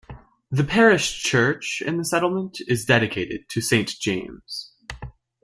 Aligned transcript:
The 0.49 0.63
parish 0.63 1.21
church 1.21 1.83
in 1.85 1.97
the 1.97 2.05
settlement 2.05 2.57
is 2.67 2.85
dedicated 2.85 3.47
to 3.49 3.61
Saint 3.61 3.99
James. 3.99 4.73